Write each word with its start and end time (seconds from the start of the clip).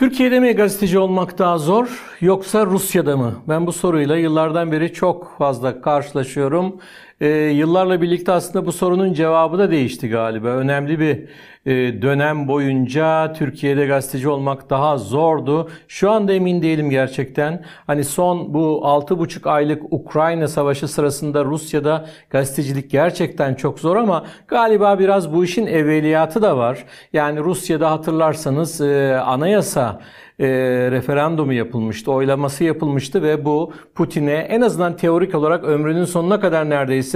Türkiye'de 0.00 0.40
mi 0.40 0.52
gazeteci 0.52 0.98
olmak 0.98 1.38
daha 1.38 1.58
zor 1.58 2.16
yoksa 2.20 2.66
Rusya'da 2.66 3.16
mı? 3.16 3.34
Ben 3.48 3.66
bu 3.66 3.72
soruyla 3.72 4.16
yıllardan 4.16 4.72
beri 4.72 4.92
çok 4.92 5.38
fazla 5.38 5.80
karşılaşıyorum. 5.80 6.80
Ee, 7.20 7.28
yıllarla 7.28 8.02
birlikte 8.02 8.32
aslında 8.32 8.66
bu 8.66 8.72
sorunun 8.72 9.12
cevabı 9.12 9.58
da 9.58 9.70
değişti 9.70 10.08
galiba. 10.08 10.48
Önemli 10.48 11.00
bir 11.00 11.28
e, 11.66 12.02
dönem 12.02 12.48
boyunca 12.48 13.32
Türkiye'de 13.32 13.86
gazeteci 13.86 14.28
olmak 14.28 14.70
daha 14.70 14.98
zordu. 14.98 15.70
Şu 15.88 16.10
anda 16.10 16.32
emin 16.32 16.62
değilim 16.62 16.90
gerçekten. 16.90 17.64
Hani 17.86 18.04
son 18.04 18.54
bu 18.54 18.80
6,5 18.84 19.48
aylık 19.48 19.92
Ukrayna 19.92 20.48
savaşı 20.48 20.88
sırasında 20.88 21.44
Rusya'da 21.44 22.06
gazetecilik 22.30 22.90
gerçekten 22.90 23.54
çok 23.54 23.80
zor 23.80 23.96
ama 23.96 24.24
galiba 24.48 24.98
biraz 24.98 25.32
bu 25.32 25.44
işin 25.44 25.66
evveliyatı 25.66 26.42
da 26.42 26.56
var. 26.56 26.84
Yani 27.12 27.40
Rusya'da 27.40 27.90
hatırlarsanız 27.90 28.80
e, 28.80 29.16
anayasa 29.24 30.00
e, 30.40 30.48
referandumu 30.90 31.52
yapılmıştı, 31.52 32.12
oylaması 32.12 32.64
yapılmıştı 32.64 33.22
ve 33.22 33.44
bu 33.44 33.72
Putin'e 33.94 34.32
en 34.32 34.60
azından 34.60 34.96
teorik 34.96 35.34
olarak 35.34 35.64
ömrünün 35.64 36.04
sonuna 36.04 36.40
kadar 36.40 36.70
neredeyse 36.70 37.09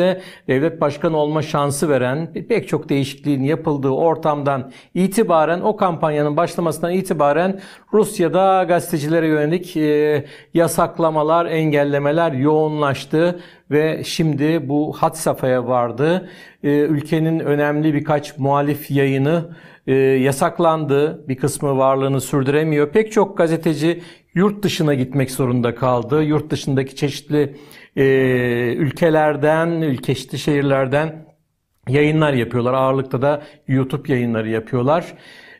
devlet 0.49 0.81
başkanı 0.81 1.17
olma 1.17 1.43
şansı 1.43 1.89
veren 1.89 2.33
pek 2.49 2.69
çok 2.69 2.89
değişikliğin 2.89 3.43
yapıldığı 3.43 3.91
ortamdan 3.91 4.71
itibaren 4.95 5.61
o 5.61 5.77
kampanyanın 5.77 6.37
başlamasından 6.37 6.93
itibaren 6.93 7.61
Rusya'da 7.93 8.65
gazetecilere 8.69 9.27
yönelik 9.27 9.77
e, 9.77 10.25
yasaklamalar, 10.55 11.47
engellemeler 11.47 12.33
yoğunlaştı 12.33 13.41
ve 13.71 14.05
şimdi 14.05 14.69
bu 14.69 14.93
had 14.93 15.15
safhaya 15.15 15.67
vardı. 15.67 16.29
E, 16.65 16.69
ülkenin 16.69 17.41
önemli 17.41 17.95
birkaç 17.95 18.39
muhalif 18.39 18.91
yayını 18.91 19.57
e, 19.87 19.95
yasaklandı. 19.95 21.29
Bir 21.29 21.37
kısmı 21.37 21.79
varlığını 21.79 22.21
sürdüremiyor. 22.21 22.91
Pek 22.91 23.13
çok 23.13 23.39
gazeteci 23.39 24.03
yurt 24.35 24.63
dışına 24.63 24.95
gitmek 24.95 25.31
zorunda 25.31 25.75
kaldı. 25.75 26.23
Yurt 26.23 26.51
dışındaki 26.51 26.97
çeşitli 26.97 27.57
e, 27.97 28.05
ülkelerden, 28.75 29.69
ülke 29.69 30.03
çeşitli 30.03 30.39
şehirlerden 30.39 31.27
yayınlar 31.89 32.33
yapıyorlar. 32.33 32.73
Ağırlıkta 32.73 33.23
da 33.23 33.43
YouTube 33.69 34.13
yayınları 34.13 34.49
yapıyorlar. 34.49 35.15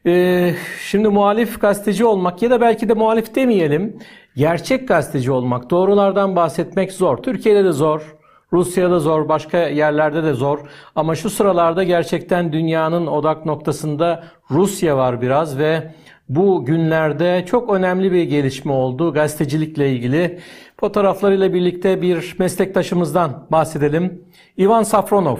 E, 0.07 0.55
şimdi 0.89 1.09
muhalif 1.09 1.61
gazeteci 1.61 2.05
olmak 2.05 2.43
ya 2.43 2.51
da 2.51 2.61
belki 2.61 2.89
de 2.89 2.95
muhalif 2.95 3.35
demeyelim. 3.35 3.99
Gerçek 4.37 4.89
gazeteci 4.89 5.33
olmak, 5.33 5.71
doğrulardan 5.71 6.37
bahsetmek 6.37 6.93
zor. 6.93 7.17
Türkiye'de 7.17 7.65
de 7.65 7.73
zor. 7.73 8.17
Rusya'da 8.53 8.99
zor, 9.01 9.29
başka 9.29 9.59
yerlerde 9.59 10.25
de 10.25 10.33
zor. 10.33 10.59
Ama 10.97 11.15
şu 11.15 11.31
sıralarda 11.31 11.83
gerçekten 11.85 12.53
dünyanın 12.53 13.07
odak 13.07 13.47
noktasında 13.47 14.25
Rusya 14.51 14.97
var 14.97 15.23
biraz 15.23 15.59
ve 15.59 15.95
bu 16.29 16.65
günlerde 16.65 17.45
çok 17.47 17.71
önemli 17.71 18.13
bir 18.13 18.23
gelişme 18.23 18.73
oldu 18.73 19.13
gazetecilikle 19.13 19.93
ilgili. 19.93 20.39
Fotoğraflarıyla 20.81 21.55
birlikte 21.55 22.03
bir 22.03 22.37
meslektaşımızdan 22.39 23.47
bahsedelim. 23.53 24.25
Ivan 24.59 24.83
Safronov. 24.83 25.39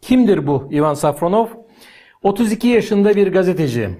Kimdir 0.00 0.46
bu 0.46 0.68
Ivan 0.72 0.94
Safronov? 0.94 1.46
32 2.22 2.68
yaşında 2.68 3.16
bir 3.16 3.32
gazeteci. 3.32 3.90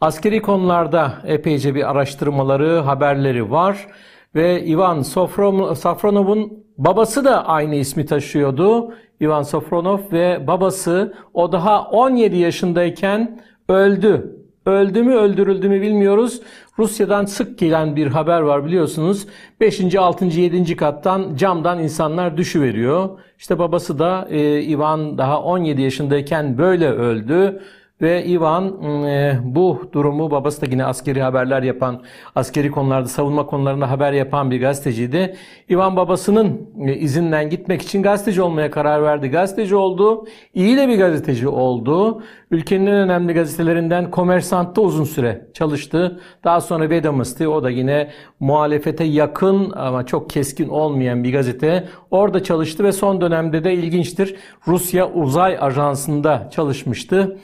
Askeri 0.00 0.42
konularda 0.42 1.12
epeyce 1.26 1.74
bir 1.74 1.90
araştırmaları, 1.90 2.78
haberleri 2.78 3.50
var 3.50 3.86
ve 4.34 4.66
Ivan 4.66 5.02
Safronov'un 5.02 6.64
babası 6.78 7.24
da 7.24 7.46
aynı 7.46 7.74
ismi 7.74 8.06
taşıyordu. 8.06 8.94
Ivan 9.20 9.42
Safronov 9.42 9.98
ve 10.12 10.46
babası 10.46 11.14
o 11.34 11.52
daha 11.52 11.82
17 11.82 12.36
yaşındayken 12.36 13.40
öldü. 13.68 14.35
Öldü 14.66 15.02
mü 15.02 15.14
öldürüldü 15.14 15.68
mü 15.68 15.80
bilmiyoruz. 15.80 16.40
Rusya'dan 16.78 17.24
sık 17.24 17.58
gelen 17.58 17.96
bir 17.96 18.06
haber 18.06 18.40
var 18.40 18.64
biliyorsunuz. 18.64 19.26
5. 19.60 19.94
6. 19.94 20.24
7. 20.24 20.76
kattan 20.76 21.36
camdan 21.36 21.78
insanlar 21.78 22.36
düşüveriyor. 22.36 23.08
İşte 23.38 23.58
babası 23.58 23.98
da 23.98 24.26
e, 24.30 24.62
Ivan 24.62 25.18
daha 25.18 25.42
17 25.42 25.82
yaşındayken 25.82 26.58
böyle 26.58 26.90
öldü. 26.90 27.62
Ve 28.02 28.24
Ivan 28.26 28.82
e, 29.04 29.38
bu 29.44 29.88
durumu 29.92 30.30
babası 30.30 30.62
da 30.62 30.66
yine 30.70 30.84
askeri 30.84 31.22
haberler 31.22 31.62
yapan, 31.62 32.02
askeri 32.34 32.70
konularda, 32.70 33.08
savunma 33.08 33.46
konularında 33.46 33.90
haber 33.90 34.12
yapan 34.12 34.50
bir 34.50 34.60
gazeteciydi. 34.60 35.36
Ivan 35.70 35.96
babasının 35.96 36.70
e, 36.86 36.94
izinden 36.94 37.50
gitmek 37.50 37.82
için 37.82 38.02
gazeteci 38.02 38.42
olmaya 38.42 38.70
karar 38.70 39.02
verdi. 39.02 39.28
Gazeteci 39.28 39.76
oldu, 39.76 40.26
iyi 40.54 40.76
de 40.76 40.88
bir 40.88 40.98
gazeteci 40.98 41.48
oldu. 41.48 42.22
Ülkenin 42.50 42.86
en 42.86 42.94
önemli 42.94 43.32
gazetelerinden 43.32 44.10
Komersant'ta 44.10 44.80
uzun 44.80 45.04
süre 45.04 45.46
çalıştı. 45.54 46.20
Daha 46.44 46.60
sonra 46.60 46.90
Vedomosti, 46.90 47.48
o 47.48 47.62
da 47.62 47.70
yine 47.70 48.10
muhalefete 48.40 49.04
yakın 49.04 49.72
ama 49.76 50.06
çok 50.06 50.30
keskin 50.30 50.68
olmayan 50.68 51.24
bir 51.24 51.32
gazete. 51.32 51.88
Orada 52.10 52.42
çalıştı 52.42 52.84
ve 52.84 52.92
son 52.92 53.20
dönemde 53.20 53.64
de 53.64 53.74
ilginçtir 53.74 54.36
Rusya 54.66 55.12
Uzay 55.12 55.58
Ajansı'nda 55.60 56.48
çalışmıştı. 56.52 57.36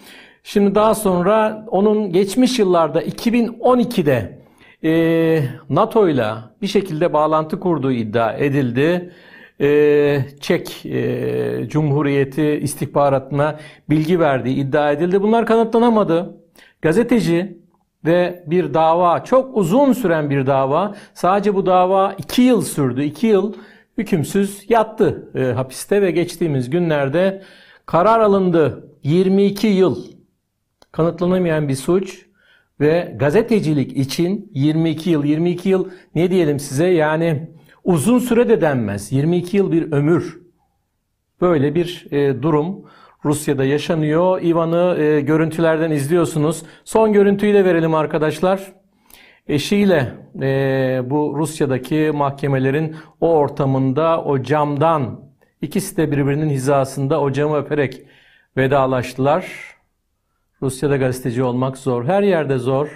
Şimdi 0.42 0.74
daha 0.74 0.94
sonra 0.94 1.66
onun 1.70 2.12
geçmiş 2.12 2.58
yıllarda 2.58 3.02
2012'de 3.02 4.42
e, 4.84 5.42
NATO 5.70 6.08
ile 6.08 6.28
bir 6.62 6.66
şekilde 6.66 7.12
bağlantı 7.12 7.60
kurduğu 7.60 7.92
iddia 7.92 8.32
edildi. 8.32 9.12
E, 9.60 10.18
Çek 10.40 10.86
e, 10.86 11.68
Cumhuriyeti 11.68 12.42
istihbaratına 12.42 13.58
bilgi 13.90 14.20
verdiği 14.20 14.56
iddia 14.56 14.92
edildi. 14.92 15.22
Bunlar 15.22 15.46
kanıtlanamadı. 15.46 16.36
Gazeteci 16.82 17.58
ve 18.04 18.44
bir 18.46 18.74
dava, 18.74 19.24
çok 19.24 19.56
uzun 19.56 19.92
süren 19.92 20.30
bir 20.30 20.46
dava. 20.46 20.94
Sadece 21.14 21.54
bu 21.54 21.66
dava 21.66 22.14
2 22.18 22.42
yıl 22.42 22.62
sürdü. 22.62 23.02
2 23.02 23.26
yıl 23.26 23.54
hükümsüz 23.98 24.70
yattı 24.70 25.30
e, 25.34 25.42
hapiste 25.52 26.02
ve 26.02 26.10
geçtiğimiz 26.10 26.70
günlerde 26.70 27.42
karar 27.86 28.20
alındı. 28.20 28.88
22 29.02 29.66
yıl 29.66 30.12
kanıtlanamayan 30.92 31.68
bir 31.68 31.74
suç 31.74 32.26
ve 32.80 33.16
gazetecilik 33.16 33.96
için 33.96 34.50
22 34.54 35.10
yıl, 35.10 35.24
22 35.24 35.68
yıl 35.68 35.88
ne 36.14 36.30
diyelim 36.30 36.60
size 36.60 36.86
yani 36.86 37.50
uzun 37.84 38.18
süre 38.18 38.48
de 38.48 38.60
denmez. 38.60 39.12
22 39.12 39.56
yıl 39.56 39.72
bir 39.72 39.92
ömür. 39.92 40.42
Böyle 41.40 41.74
bir 41.74 42.06
e, 42.10 42.42
durum 42.42 42.84
Rusya'da 43.24 43.64
yaşanıyor. 43.64 44.42
Ivan'ı 44.42 44.96
e, 45.02 45.20
görüntülerden 45.20 45.90
izliyorsunuz. 45.90 46.62
Son 46.84 47.12
görüntüyü 47.12 47.54
de 47.54 47.64
verelim 47.64 47.94
arkadaşlar. 47.94 48.72
Eşiyle 49.48 50.12
e, 50.42 51.00
bu 51.04 51.34
Rusya'daki 51.36 52.10
mahkemelerin 52.14 52.96
o 53.20 53.34
ortamında 53.34 54.24
o 54.24 54.42
camdan 54.42 55.20
ikisi 55.62 55.96
de 55.96 56.12
birbirinin 56.12 56.50
hizasında 56.50 57.20
o 57.20 57.32
camı 57.32 57.56
öperek 57.56 58.02
vedalaştılar. 58.56 59.71
Rusya'da 60.62 60.96
gazeteci 60.96 61.42
olmak 61.42 61.78
zor. 61.78 62.04
Her 62.04 62.22
yerde 62.22 62.58
zor. 62.58 62.88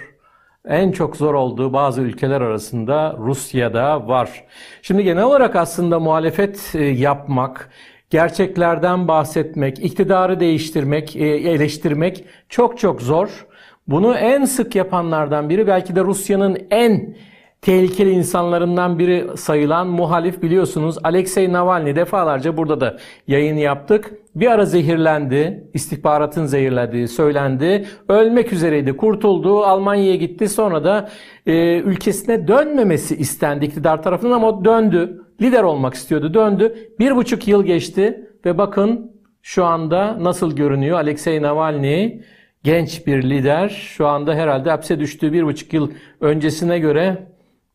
En 0.67 0.91
çok 0.91 1.17
zor 1.17 1.33
olduğu 1.33 1.73
bazı 1.73 2.01
ülkeler 2.01 2.41
arasında 2.41 3.15
Rusya'da 3.19 4.07
var. 4.07 4.43
Şimdi 4.81 5.03
genel 5.03 5.23
olarak 5.23 5.55
aslında 5.55 5.99
muhalefet 5.99 6.75
e, 6.75 6.83
yapmak, 6.83 7.69
gerçeklerden 8.09 9.07
bahsetmek, 9.07 9.85
iktidarı 9.85 10.39
değiştirmek, 10.39 11.15
e, 11.15 11.25
eleştirmek 11.25 12.25
çok 12.49 12.79
çok 12.79 13.01
zor. 13.01 13.45
Bunu 13.87 14.15
en 14.15 14.45
sık 14.45 14.75
yapanlardan 14.75 15.49
biri 15.49 15.67
belki 15.67 15.95
de 15.95 16.01
Rusya'nın 16.03 16.57
en 16.71 17.15
tehlikeli 17.61 18.11
insanlarından 18.11 18.99
biri 18.99 19.27
sayılan 19.37 19.87
muhalif 19.87 20.41
biliyorsunuz 20.41 20.97
Alexei 21.03 21.53
Navalny 21.53 21.95
defalarca 21.95 22.57
burada 22.57 22.81
da 22.81 22.97
yayın 23.27 23.55
yaptık. 23.55 24.13
Bir 24.35 24.51
ara 24.51 24.65
zehirlendi, 24.65 25.69
istihbaratın 25.73 26.45
zehirlediği 26.45 27.07
söylendi. 27.07 27.85
Ölmek 28.09 28.53
üzereydi, 28.53 28.97
kurtuldu, 28.97 29.63
Almanya'ya 29.63 30.15
gitti. 30.15 30.49
Sonra 30.49 30.83
da 30.83 31.09
e, 31.45 31.77
ülkesine 31.77 32.47
dönmemesi 32.47 33.15
istendi 33.15 33.65
iktidar 33.65 34.03
tarafından 34.03 34.35
ama 34.35 34.47
o 34.47 34.65
döndü. 34.65 35.23
Lider 35.41 35.63
olmak 35.63 35.93
istiyordu, 35.93 36.33
döndü. 36.33 36.75
Bir 36.99 37.15
buçuk 37.15 37.47
yıl 37.47 37.63
geçti 37.63 38.29
ve 38.45 38.57
bakın 38.57 39.11
şu 39.41 39.65
anda 39.65 40.23
nasıl 40.23 40.55
görünüyor 40.55 40.97
Alexei 40.97 41.41
Navalny 41.41 42.21
genç 42.63 43.07
bir 43.07 43.23
lider. 43.23 43.69
Şu 43.69 44.07
anda 44.07 44.35
herhalde 44.35 44.69
hapse 44.69 44.99
düştüğü 44.99 45.33
bir 45.33 45.43
buçuk 45.43 45.73
yıl 45.73 45.91
öncesine 46.21 46.79
göre 46.79 47.27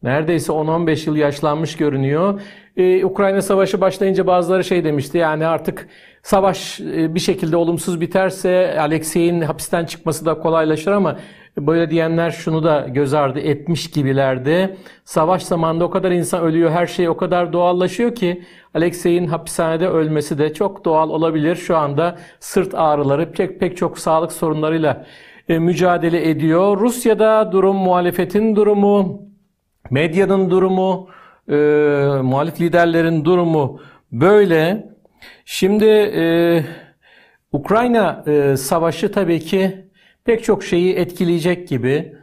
Neredeyse 0.03 0.53
10-15 0.53 1.09
yıl 1.09 1.17
yaşlanmış 1.17 1.77
görünüyor. 1.77 2.41
Ee, 2.77 3.05
Ukrayna 3.05 3.43
Savaşı 3.43 3.81
başlayınca 3.81 4.27
bazıları 4.27 4.65
şey 4.65 4.85
demişti 4.85 5.19
yani 5.19 5.47
artık 5.47 5.89
savaş 6.23 6.81
e, 6.81 7.15
bir 7.15 7.21
şekilde 7.21 7.57
olumsuz 7.57 8.01
biterse 8.01 8.77
Alexey'in 8.81 9.41
hapisten 9.41 9.85
çıkması 9.85 10.27
da 10.27 10.39
kolaylaşır 10.39 10.93
ama 10.93 11.17
böyle 11.59 11.91
diyenler 11.91 12.31
şunu 12.31 12.65
da 12.65 12.87
göz 12.89 13.15
ardı 13.15 13.41
etmiş 13.41 13.91
gibilerdi. 13.91 14.77
Savaş 15.05 15.43
zamanında 15.43 15.85
o 15.85 15.91
kadar 15.91 16.11
insan 16.11 16.43
ölüyor, 16.43 16.71
her 16.71 16.87
şey 16.87 17.09
o 17.09 17.17
kadar 17.17 17.53
doğallaşıyor 17.53 18.15
ki 18.15 18.43
Alexey'in 18.75 19.27
hapishanede 19.27 19.89
ölmesi 19.89 20.39
de 20.39 20.55
çok 20.55 20.85
doğal 20.85 21.11
olabilir. 21.11 21.57
Şu 21.57 21.77
anda 21.77 22.19
sırt 22.41 22.75
ağrıları, 22.75 23.33
pek, 23.33 23.61
pek 23.61 23.77
çok 23.77 23.99
sağlık 23.99 24.33
sorunlarıyla 24.33 25.07
e, 25.49 25.59
mücadele 25.59 26.31
ediyor. 26.31 26.81
Rusya'da 26.81 27.53
durum, 27.53 27.77
muhalefetin 27.77 28.57
durumu, 28.57 29.32
medyanın 29.91 30.51
durumu, 30.51 31.09
e, 31.49 31.55
muhalif 32.23 32.61
liderlerin 32.61 33.25
durumu 33.25 33.81
böyle. 34.13 34.93
Şimdi 35.45 35.85
e, 35.85 36.65
Ukrayna 37.53 38.25
e, 38.27 38.57
savaşı 38.57 39.13
tabii 39.13 39.41
ki 39.41 39.87
pek 40.25 40.45
çok 40.45 40.65
şeyi 40.65 40.95
etkileyecek 40.95 41.69
gibi 41.69 42.17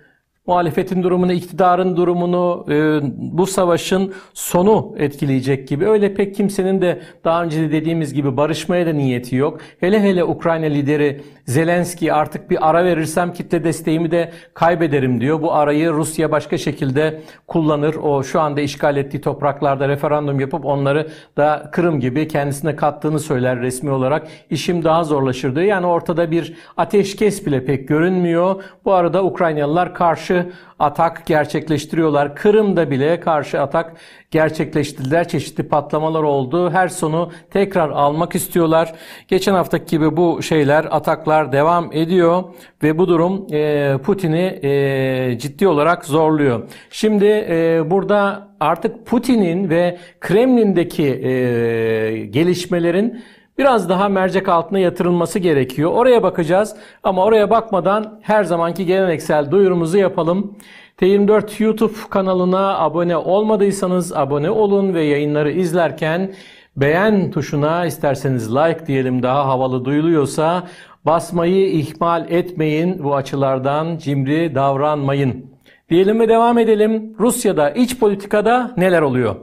muhalefetin 0.49 1.03
durumunu, 1.03 1.33
iktidarın 1.33 1.97
durumunu, 1.97 2.65
e, 2.69 2.99
bu 3.17 3.45
savaşın 3.47 4.13
sonu 4.33 4.95
etkileyecek 4.97 5.67
gibi. 5.67 5.87
Öyle 5.87 6.13
pek 6.13 6.35
kimsenin 6.35 6.81
de 6.81 7.01
daha 7.23 7.43
önce 7.43 7.61
de 7.61 7.71
dediğimiz 7.71 8.13
gibi 8.13 8.37
barışmaya 8.37 8.85
da 8.85 8.93
niyeti 8.93 9.35
yok. 9.35 9.59
Hele 9.79 10.01
hele 10.01 10.23
Ukrayna 10.23 10.65
lideri 10.65 11.21
Zelenski 11.49 12.13
artık 12.13 12.49
bir 12.49 12.69
ara 12.69 12.85
verirsem 12.85 13.33
kitle 13.33 13.63
desteğimi 13.63 14.11
de 14.11 14.31
kaybederim 14.53 15.21
diyor. 15.21 15.41
Bu 15.41 15.53
arayı 15.53 15.91
Rusya 15.91 16.31
başka 16.31 16.57
şekilde 16.57 17.21
kullanır. 17.47 17.95
O 17.95 18.23
şu 18.23 18.41
anda 18.41 18.61
işgal 18.61 18.97
ettiği 18.97 19.21
topraklarda 19.21 19.87
referandum 19.87 20.39
yapıp 20.39 20.65
onları 20.65 21.07
da 21.37 21.69
Kırım 21.71 21.99
gibi 21.99 22.27
kendisine 22.27 22.75
kattığını 22.75 23.19
söyler 23.19 23.59
resmi 23.59 23.91
olarak. 23.91 24.27
İşim 24.49 24.83
daha 24.83 25.03
zorlaşır 25.03 25.55
diyor. 25.55 25.65
Yani 25.65 25.85
ortada 25.85 26.31
bir 26.31 26.53
ateşkes 26.77 27.45
bile 27.45 27.65
pek 27.65 27.87
görünmüyor. 27.87 28.63
Bu 28.85 28.93
arada 28.93 29.23
Ukraynalılar 29.23 29.93
karşı 29.93 30.38
atak 30.79 31.25
gerçekleştiriyorlar. 31.25 32.35
Kırım'da 32.35 32.91
bile 32.91 33.19
karşı 33.19 33.61
atak 33.61 33.93
gerçekleştirdiler. 34.31 35.27
Çeşitli 35.27 35.63
patlamalar 35.63 36.23
oldu. 36.23 36.71
Her 36.71 36.87
sonu 36.87 37.31
tekrar 37.49 37.89
almak 37.89 38.35
istiyorlar. 38.35 38.93
Geçen 39.27 39.53
haftaki 39.53 39.85
gibi 39.85 40.17
bu 40.17 40.41
şeyler, 40.41 40.87
ataklar 40.91 41.51
devam 41.51 41.93
ediyor 41.93 42.43
ve 42.83 42.97
bu 42.97 43.07
durum 43.07 43.47
e, 43.53 43.97
Putin'i 44.03 44.59
e, 44.63 45.37
ciddi 45.39 45.67
olarak 45.67 46.05
zorluyor. 46.05 46.69
Şimdi 46.89 47.25
e, 47.25 47.81
burada 47.85 48.49
artık 48.59 49.05
Putin'in 49.05 49.69
ve 49.69 49.97
Kremlin'deki 50.19 51.03
e, 51.03 52.25
gelişmelerin 52.25 53.23
biraz 53.59 53.89
daha 53.89 54.09
mercek 54.09 54.49
altına 54.49 54.79
yatırılması 54.79 55.39
gerekiyor. 55.39 55.91
Oraya 55.91 56.23
bakacağız 56.23 56.75
ama 57.03 57.23
oraya 57.25 57.49
bakmadan 57.49 58.19
her 58.21 58.43
zamanki 58.43 58.85
geleneksel 58.85 59.51
duyurumuzu 59.51 59.97
yapalım. 59.97 60.57
T24 61.01 61.63
YouTube 61.63 61.93
kanalına 62.09 62.77
abone 62.77 63.17
olmadıysanız 63.17 64.13
abone 64.13 64.49
olun 64.49 64.93
ve 64.93 65.03
yayınları 65.03 65.51
izlerken 65.51 66.33
beğen 66.75 67.31
tuşuna 67.31 67.85
isterseniz 67.85 68.55
like 68.55 68.85
diyelim 68.87 69.23
daha 69.23 69.47
havalı 69.47 69.85
duyuluyorsa 69.85 70.67
basmayı 71.05 71.71
ihmal 71.71 72.31
etmeyin. 72.31 73.03
Bu 73.03 73.15
açılardan 73.15 73.97
cimri 73.97 74.55
davranmayın. 74.55 75.45
Diyelim 75.89 76.19
ve 76.19 76.29
devam 76.29 76.57
edelim. 76.57 77.15
Rusya'da 77.19 77.69
iç 77.69 77.99
politikada 77.99 78.71
neler 78.77 79.01
oluyor? 79.01 79.35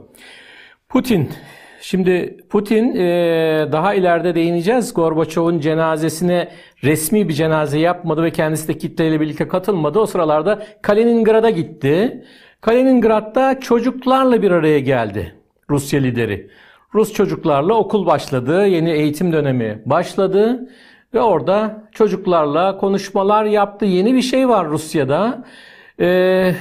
Putin 0.89 1.29
Şimdi 1.89 2.37
Putin 2.49 2.95
e, 2.95 3.67
daha 3.71 3.93
ileride 3.93 4.35
değineceğiz. 4.35 4.93
Gorbaçov'un 4.93 5.59
cenazesine 5.59 6.49
resmi 6.83 7.29
bir 7.29 7.33
cenaze 7.33 7.79
yapmadı 7.79 8.23
ve 8.23 8.31
kendisi 8.31 8.67
de 8.67 8.77
kitleyle 8.77 9.21
birlikte 9.21 9.47
katılmadı. 9.47 9.99
O 9.99 10.05
sıralarda 10.05 10.63
Kaliningrad'a 10.81 11.49
gitti. 11.49 12.23
Kaliningrad'da 12.61 13.59
çocuklarla 13.59 14.41
bir 14.41 14.51
araya 14.51 14.79
geldi 14.79 15.35
Rusya 15.69 15.99
lideri. 15.99 16.49
Rus 16.93 17.13
çocuklarla 17.13 17.73
okul 17.73 18.05
başladı, 18.05 18.67
yeni 18.67 18.91
eğitim 18.91 19.33
dönemi 19.33 19.81
başladı 19.85 20.69
ve 21.13 21.21
orada 21.21 21.83
çocuklarla 21.91 22.77
konuşmalar 22.77 23.45
yaptı. 23.45 23.85
Yeni 23.85 24.13
bir 24.13 24.21
şey 24.21 24.49
var 24.49 24.67
Rusya'da. 24.67 25.43
Ee, 25.99 26.55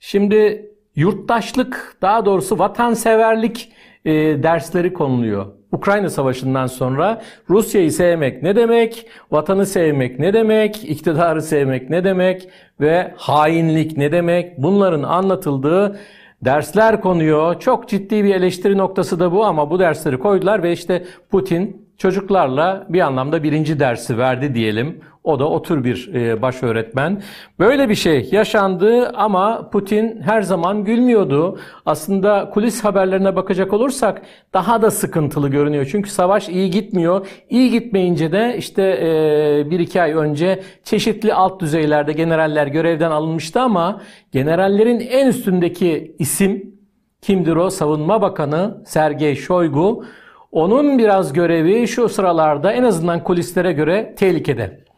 şimdi 0.00 0.70
yurttaşlık, 0.96 1.96
daha 2.02 2.24
doğrusu 2.24 2.58
vatanseverlik 2.58 3.72
e, 4.04 4.12
dersleri 4.42 4.92
konuluyor. 4.92 5.46
Ukrayna 5.72 6.10
Savaşı'ndan 6.10 6.66
sonra 6.66 7.22
Rusya'yı 7.50 7.92
sevmek 7.92 8.42
ne 8.42 8.56
demek, 8.56 9.06
vatanı 9.30 9.66
sevmek 9.66 10.18
ne 10.18 10.32
demek, 10.32 10.84
iktidarı 10.84 11.42
sevmek 11.42 11.90
ne 11.90 12.04
demek 12.04 12.48
ve 12.80 13.14
hainlik 13.16 13.96
ne 13.96 14.12
demek 14.12 14.58
bunların 14.58 15.02
anlatıldığı 15.02 15.98
dersler 16.44 17.00
konuyor. 17.00 17.60
Çok 17.60 17.88
ciddi 17.88 18.24
bir 18.24 18.34
eleştiri 18.34 18.78
noktası 18.78 19.20
da 19.20 19.32
bu 19.32 19.44
ama 19.44 19.70
bu 19.70 19.78
dersleri 19.78 20.18
koydular 20.18 20.62
ve 20.62 20.72
işte 20.72 21.04
Putin 21.30 21.86
çocuklarla 21.98 22.86
bir 22.88 23.00
anlamda 23.00 23.42
birinci 23.42 23.80
dersi 23.80 24.18
verdi 24.18 24.54
diyelim. 24.54 25.00
O 25.24 25.38
da 25.38 25.48
otur 25.48 25.84
bir 25.84 26.14
e, 26.14 26.42
baş 26.42 26.62
öğretmen. 26.62 27.22
Böyle 27.58 27.88
bir 27.88 27.94
şey 27.94 28.28
yaşandı 28.32 29.08
ama 29.08 29.70
Putin 29.70 30.20
her 30.20 30.42
zaman 30.42 30.84
gülmüyordu. 30.84 31.58
Aslında 31.86 32.50
kulis 32.50 32.84
haberlerine 32.84 33.36
bakacak 33.36 33.72
olursak 33.72 34.22
daha 34.52 34.82
da 34.82 34.90
sıkıntılı 34.90 35.48
görünüyor. 35.48 35.88
Çünkü 35.92 36.10
savaş 36.10 36.48
iyi 36.48 36.70
gitmiyor. 36.70 37.26
İyi 37.50 37.70
gitmeyince 37.70 38.32
de 38.32 38.54
işte 38.58 38.82
e, 38.82 39.70
bir 39.70 39.80
iki 39.80 40.02
ay 40.02 40.12
önce 40.12 40.62
çeşitli 40.84 41.34
alt 41.34 41.60
düzeylerde 41.60 42.12
generaller 42.12 42.66
görevden 42.66 43.10
alınmıştı 43.10 43.60
ama 43.60 44.00
generallerin 44.32 45.00
en 45.00 45.26
üstündeki 45.26 46.16
isim 46.18 46.74
kimdir 47.20 47.56
o? 47.56 47.70
Savunma 47.70 48.22
Bakanı 48.22 48.82
Sergey 48.86 49.36
Shoigu. 49.36 50.04
Onun 50.52 50.98
biraz 50.98 51.32
görevi 51.32 51.88
şu 51.88 52.08
sıralarda 52.08 52.72
en 52.72 52.82
azından 52.82 53.24
kulislere 53.24 53.72
göre 53.72 54.14
tehlikede. 54.18 54.91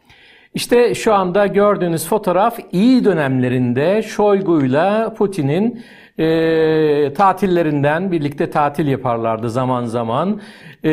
İşte 0.55 0.95
şu 0.95 1.13
anda 1.13 1.47
gördüğünüz 1.47 2.07
fotoğraf 2.07 2.59
iyi 2.71 3.05
dönemlerinde 3.05 4.01
Şoygu'yla 4.01 5.13
Putin'in 5.13 5.83
e, 6.19 7.13
tatillerinden 7.13 8.11
birlikte 8.11 8.49
tatil 8.49 8.87
yaparlardı 8.87 9.49
zaman 9.49 9.85
zaman. 9.85 10.41
E, 10.83 10.89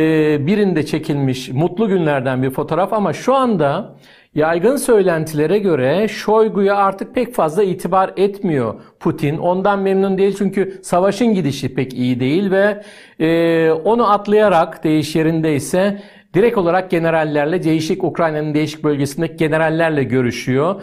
birinde 0.47 0.87
çekilmiş 0.87 1.49
mutlu 1.49 1.89
günlerden 1.89 2.43
bir 2.43 2.51
fotoğraf 2.51 2.93
ama 2.93 3.13
şu 3.13 3.35
anda 3.35 3.95
yaygın 4.35 4.77
söylentilere 4.77 5.59
göre 5.59 6.09
Şoygu'ya 6.09 6.77
artık 6.77 7.15
pek 7.15 7.35
fazla 7.35 7.63
itibar 7.63 8.11
etmiyor 8.17 8.75
Putin. 9.01 9.39
Ondan 9.39 9.79
memnun 9.79 10.19
değil 10.19 10.35
çünkü 10.39 10.81
savaşın 10.83 11.35
gidişi 11.35 11.75
pek 11.75 11.95
iyi 11.95 12.21
değil 12.21 12.51
ve 12.51 12.83
e, 13.21 13.71
onu 13.71 14.11
atlayarak 14.11 14.85
değiş 14.85 15.17
yerindeyse 15.17 16.03
direkt 16.35 16.59
olarak 16.59 16.91
generallerle 16.91 17.63
değişik 17.63 18.05
Ukrayna'nın 18.05 18.55
değişik 18.55 18.85
bölgesindeki 18.85 19.37
generallerle 19.37 20.05
görüşüyor. 20.05 20.83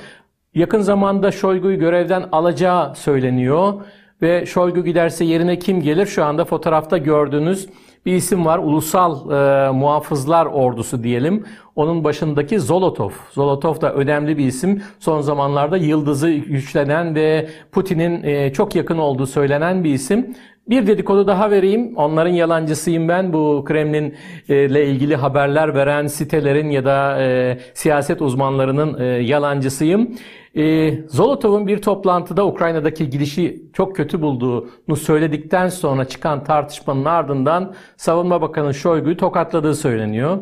Yakın 0.53 0.81
zamanda 0.81 1.31
Şoygu'yu 1.31 1.79
görevden 1.79 2.23
alacağı 2.31 2.95
söyleniyor 2.95 3.73
ve 4.21 4.45
Şoygu 4.45 4.85
giderse 4.85 5.25
yerine 5.25 5.59
kim 5.59 5.81
gelir? 5.81 6.05
Şu 6.05 6.23
anda 6.23 6.45
fotoğrafta 6.45 6.97
gördüğünüz 6.97 7.69
bir 8.05 8.13
isim 8.15 8.45
var. 8.45 8.57
Ulusal 8.57 9.31
e, 9.31 9.71
Muhafızlar 9.71 10.45
Ordusu 10.45 11.03
diyelim. 11.03 11.45
Onun 11.75 12.03
başındaki 12.03 12.59
Zolotov. 12.59 13.09
Zolotov 13.31 13.81
da 13.81 13.93
önemli 13.93 14.37
bir 14.37 14.45
isim. 14.45 14.83
Son 14.99 15.21
zamanlarda 15.21 15.77
yıldızı 15.77 16.31
güçlenen 16.31 17.15
ve 17.15 17.49
Putin'in 17.71 18.23
e, 18.23 18.53
çok 18.53 18.75
yakın 18.75 18.97
olduğu 18.97 19.25
söylenen 19.25 19.83
bir 19.83 19.93
isim. 19.93 20.35
Bir 20.69 20.87
dedikodu 20.87 21.27
daha 21.27 21.51
vereyim. 21.51 21.93
Onların 21.95 22.31
yalancısıyım 22.31 23.07
ben. 23.07 23.33
Bu 23.33 23.63
Kremlin 23.67 24.15
ile 24.47 24.85
ilgili 24.87 25.15
haberler 25.15 25.75
veren 25.75 26.07
sitelerin 26.07 26.69
ya 26.69 26.85
da 26.85 27.21
e, 27.21 27.57
siyaset 27.73 28.21
uzmanlarının 28.21 28.99
e, 28.99 29.05
yalancısıyım. 29.05 30.15
E, 30.55 30.91
Zolotov'un 31.07 31.67
bir 31.67 31.81
toplantıda 31.81 32.45
Ukrayna'daki 32.45 33.09
gidişi 33.09 33.61
çok 33.73 33.95
kötü 33.95 34.21
bulduğunu 34.21 34.95
söyledikten 34.95 35.67
sonra 35.67 36.05
çıkan 36.05 36.43
tartışmanın 36.43 37.05
ardından 37.05 37.73
Savunma 37.97 38.41
Bakanı 38.41 38.73
Şoygu'yu 38.73 39.17
tokatladığı 39.17 39.75
söyleniyor. 39.75 40.37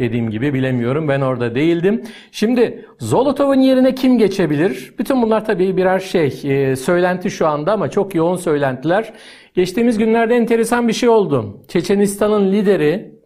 Dediğim 0.00 0.30
gibi 0.30 0.54
bilemiyorum. 0.54 1.08
Ben 1.08 1.20
orada 1.20 1.54
değildim. 1.54 2.02
Şimdi 2.32 2.84
Zolotov'un 2.98 3.60
yerine 3.60 3.94
kim 3.94 4.18
geçebilir? 4.18 4.94
Bütün 4.98 5.22
bunlar 5.22 5.44
tabii 5.44 5.76
birer 5.76 5.98
şey. 5.98 6.40
E, 6.44 6.76
söylenti 6.76 7.30
şu 7.30 7.46
anda 7.46 7.72
ama 7.72 7.90
çok 7.90 8.14
yoğun 8.14 8.36
söylentiler. 8.36 9.12
Geçtiğimiz 9.54 9.98
günlerde 9.98 10.34
enteresan 10.36 10.88
bir 10.88 10.92
şey 10.92 11.08
oldu. 11.08 11.60
Çeçenistan'ın 11.68 12.52
lideri 12.52 13.19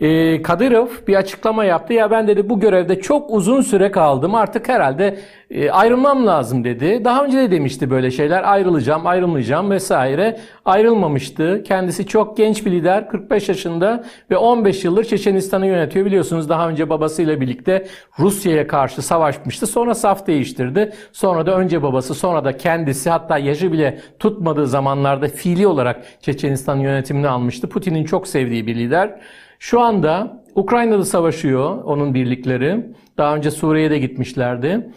e, 0.00 0.42
Kadyrov 0.42 0.88
bir 1.08 1.14
açıklama 1.14 1.64
yaptı. 1.64 1.92
Ya 1.92 2.10
ben 2.10 2.28
dedi 2.28 2.48
bu 2.48 2.60
görevde 2.60 3.00
çok 3.00 3.30
uzun 3.30 3.60
süre 3.60 3.90
kaldım. 3.90 4.34
Artık 4.34 4.68
herhalde 4.68 5.18
e, 5.50 5.70
ayrılmam 5.70 6.26
lazım 6.26 6.64
dedi. 6.64 7.04
Daha 7.04 7.24
önce 7.24 7.38
de 7.38 7.50
demişti 7.50 7.90
böyle 7.90 8.10
şeyler. 8.10 8.52
Ayrılacağım, 8.52 9.06
ayrılmayacağım 9.06 9.70
vesaire. 9.70 10.40
Ayrılmamıştı. 10.64 11.62
Kendisi 11.66 12.06
çok 12.06 12.36
genç 12.36 12.66
bir 12.66 12.70
lider. 12.70 13.08
45 13.08 13.48
yaşında 13.48 14.04
ve 14.30 14.36
15 14.36 14.84
yıldır 14.84 15.04
Çeçenistan'ı 15.04 15.66
yönetiyor. 15.66 16.06
Biliyorsunuz 16.06 16.48
daha 16.48 16.68
önce 16.68 16.90
babasıyla 16.90 17.40
birlikte 17.40 17.86
Rusya'ya 18.18 18.66
karşı 18.66 19.02
savaşmıştı. 19.02 19.66
Sonra 19.66 19.94
saf 19.94 20.26
değiştirdi. 20.26 20.92
Sonra 21.12 21.46
da 21.46 21.56
önce 21.56 21.82
babası 21.82 22.14
sonra 22.14 22.44
da 22.44 22.56
kendisi 22.56 23.10
hatta 23.10 23.38
yaşı 23.38 23.72
bile 23.72 24.00
tutmadığı 24.18 24.66
zamanlarda 24.66 25.28
fiili 25.28 25.66
olarak 25.66 26.04
Çeçenistan 26.22 26.76
yönetimini 26.76 27.28
almıştı. 27.28 27.68
Putin'in 27.68 28.04
çok 28.04 28.28
sevdiği 28.28 28.66
bir 28.66 28.74
lider. 28.74 29.20
Şu 29.58 29.80
anda 29.80 30.44
Ukrayna'da 30.54 31.04
savaşıyor 31.04 31.84
onun 31.84 32.14
birlikleri. 32.14 32.86
Daha 33.18 33.36
önce 33.36 33.50
Suriye'de 33.50 33.98
gitmişlerdi. 33.98 34.90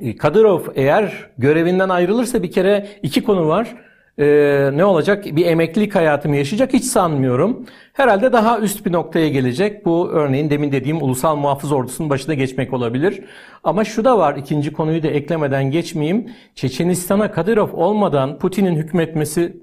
E, 0.00 0.16
Kadyrov 0.16 0.60
eğer 0.74 1.30
görevinden 1.38 1.88
ayrılırsa 1.88 2.42
bir 2.42 2.50
kere 2.50 2.88
iki 3.02 3.24
konu 3.24 3.48
var. 3.48 3.76
Ee, 4.18 4.70
ne 4.74 4.84
olacak? 4.84 5.24
Bir 5.24 5.46
emeklilik 5.46 5.94
hayatımı 5.94 6.36
yaşayacak 6.36 6.72
hiç 6.72 6.84
sanmıyorum. 6.84 7.66
Herhalde 7.92 8.32
daha 8.32 8.60
üst 8.60 8.86
bir 8.86 8.92
noktaya 8.92 9.28
gelecek. 9.28 9.84
Bu 9.86 10.08
örneğin 10.08 10.50
demin 10.50 10.72
dediğim 10.72 11.02
ulusal 11.02 11.36
muhafız 11.36 11.72
ordusunun 11.72 12.10
başına 12.10 12.34
geçmek 12.34 12.72
olabilir. 12.72 13.24
Ama 13.64 13.84
şu 13.84 14.04
da 14.04 14.18
var 14.18 14.36
ikinci 14.36 14.72
konuyu 14.72 15.02
da 15.02 15.08
eklemeden 15.08 15.70
geçmeyeyim. 15.70 16.30
Çeçenistan'a 16.54 17.32
Kadyrov 17.32 17.72
olmadan 17.72 18.38
Putin'in 18.38 18.76
hükmetmesi 18.76 19.56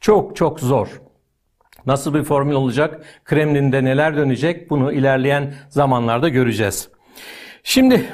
çok 0.00 0.36
çok 0.36 0.60
zor. 0.60 1.09
Nasıl 1.86 2.14
bir 2.14 2.22
formül 2.22 2.54
olacak? 2.54 3.04
Kremlin'de 3.24 3.84
neler 3.84 4.16
dönecek? 4.16 4.70
Bunu 4.70 4.92
ilerleyen 4.92 5.54
zamanlarda 5.68 6.28
göreceğiz. 6.28 6.88
Şimdi 7.62 8.04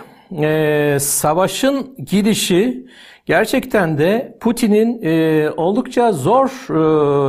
e, 0.42 0.96
savaşın 1.00 1.96
gidişi 2.06 2.86
gerçekten 3.26 3.98
de 3.98 4.38
Putin'in 4.40 5.02
e, 5.02 5.50
oldukça 5.50 6.12
zor 6.12 6.48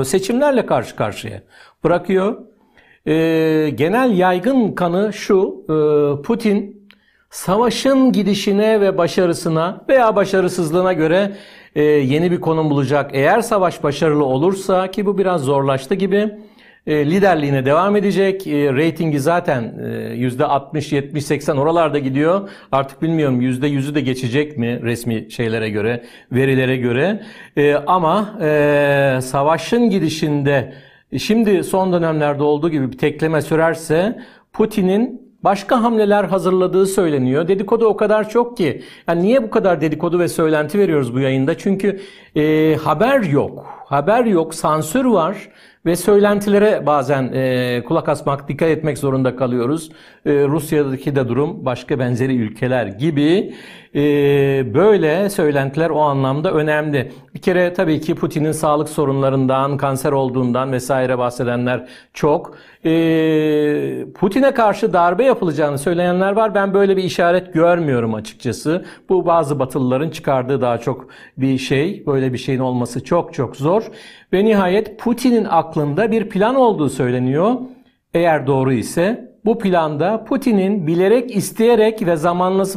e, 0.01 0.05
seçimlerle 0.05 0.65
karşı 0.65 0.95
karşıya 0.95 1.41
bırakıyor. 1.83 2.37
E, 3.05 3.13
genel 3.75 4.17
yaygın 4.17 4.71
kanı 4.71 5.13
şu, 5.13 5.65
e, 5.69 5.73
Putin 6.21 6.89
savaşın 7.29 8.11
gidişine 8.11 8.81
ve 8.81 8.97
başarısına 8.97 9.85
veya 9.89 10.15
başarısızlığına 10.15 10.93
göre 10.93 11.31
e, 11.75 11.83
yeni 11.83 12.31
bir 12.31 12.41
konum 12.41 12.69
bulacak. 12.69 13.11
Eğer 13.13 13.41
savaş 13.41 13.83
başarılı 13.83 14.25
olursa 14.25 14.91
ki 14.91 15.05
bu 15.05 15.17
biraz 15.17 15.41
zorlaştı 15.41 15.95
gibi 15.95 16.31
e, 16.87 17.05
liderliğine 17.05 17.65
devam 17.65 17.95
edecek. 17.95 18.47
E, 18.47 18.73
reytingi 18.73 19.19
zaten 19.19 19.63
e, 19.63 20.27
%60, 20.27 20.95
70, 20.95 21.25
80 21.25 21.57
oralarda 21.57 21.99
gidiyor. 21.99 22.49
Artık 22.71 23.01
bilmiyorum 23.01 23.41
%100'ü 23.41 23.95
de 23.95 24.01
geçecek 24.01 24.57
mi 24.57 24.79
resmi 24.83 25.31
şeylere 25.31 25.69
göre, 25.69 26.03
verilere 26.31 26.77
göre. 26.77 27.23
E, 27.57 27.75
ama 27.75 28.39
e, 28.41 29.19
savaşın 29.21 29.89
gidişinde 29.89 30.73
şimdi 31.17 31.63
son 31.63 31.93
dönemlerde 31.93 32.43
olduğu 32.43 32.69
gibi 32.69 32.91
bir 32.91 32.97
tekleme 32.97 33.41
sürerse 33.41 34.19
Putin'in 34.53 35.26
başka 35.47 35.83
hamleler 35.83 36.23
hazırladığı 36.23 36.85
söyleniyor. 36.85 37.47
Dedikodu 37.47 37.85
o 37.85 37.97
kadar 37.97 38.29
çok 38.29 38.57
ki. 38.57 38.83
Yani 39.07 39.23
niye 39.23 39.43
bu 39.43 39.49
kadar 39.49 39.81
dedikodu 39.81 40.19
ve 40.19 40.27
söylenti 40.27 40.79
veriyoruz 40.79 41.13
bu 41.13 41.19
yayında? 41.19 41.57
Çünkü 41.57 41.99
e, 42.35 42.75
haber 42.75 43.19
yok. 43.23 43.65
Haber 43.85 44.25
yok, 44.25 44.55
sansür 44.55 45.05
var 45.05 45.49
ve 45.87 45.95
söylentilere 45.95 46.85
bazen 46.85 47.31
e, 47.33 47.83
kulak 47.87 48.09
asmak, 48.09 48.47
dikkat 48.47 48.69
etmek 48.69 48.97
zorunda 48.97 49.35
kalıyoruz. 49.35 49.91
E, 50.25 50.31
Rusya'daki 50.31 51.15
de 51.15 51.27
durum 51.27 51.65
başka 51.65 51.99
benzeri 51.99 52.35
ülkeler 52.35 52.87
gibi 52.87 53.53
e, 53.95 53.99
böyle 54.73 55.29
söylentiler 55.29 55.89
o 55.89 55.99
anlamda 55.99 56.51
önemli. 56.51 57.11
Bir 57.35 57.41
kere 57.41 57.73
tabii 57.73 58.01
ki 58.01 58.15
Putin'in 58.15 58.51
sağlık 58.51 58.89
sorunlarından, 58.89 59.77
kanser 59.77 60.11
olduğundan 60.11 60.71
vesaire 60.71 61.17
bahsedenler 61.17 61.87
çok. 62.13 62.57
E, 62.85 62.91
Putin'e 64.13 64.53
karşı 64.53 64.93
darbe 64.93 65.23
yapılacağını 65.23 65.77
söyleyenler 65.77 66.31
var. 66.31 66.55
Ben 66.55 66.73
böyle 66.73 66.97
bir 66.97 67.03
işaret 67.03 67.53
görmüyorum 67.53 68.13
açıkçası. 68.13 68.85
Bu 69.09 69.25
bazı 69.25 69.59
Batılıların 69.59 70.09
çıkardığı 70.09 70.61
daha 70.61 70.77
çok 70.77 71.07
bir 71.37 71.57
şey. 71.57 72.05
Böyle 72.05 72.33
bir 72.33 72.37
şeyin 72.37 72.59
olması 72.59 73.03
çok 73.03 73.33
çok 73.33 73.55
zor. 73.55 73.83
Ve 74.33 74.45
nihayet 74.45 74.99
Putin'in 74.99 75.45
aklında 75.49 76.11
bir 76.11 76.29
plan 76.29 76.55
olduğu 76.55 76.89
söyleniyor. 76.89 77.55
Eğer 78.13 78.47
doğru 78.47 78.73
ise 78.73 79.31
bu 79.45 79.59
planda 79.59 80.23
Putin'in 80.23 80.87
bilerek, 80.87 81.35
isteyerek 81.35 82.05
ve 82.05 82.15